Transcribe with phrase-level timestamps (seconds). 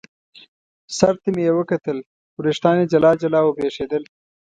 [0.97, 1.97] سر ته مې یې وکتل،
[2.37, 4.03] وریښتان یې جلا جلا او برېښېدل.